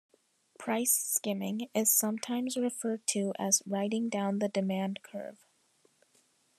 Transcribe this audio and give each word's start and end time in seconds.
Price 0.57 0.93
skimming 0.95 1.69
is 1.75 1.91
sometimes 1.93 2.57
referred 2.57 3.05
to 3.05 3.33
as 3.37 3.61
"riding 3.67 4.09
down 4.09 4.39
the 4.39 4.49
demand 4.49 5.03
curve". 5.03 5.37